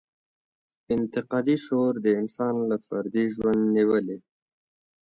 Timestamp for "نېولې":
3.75-4.17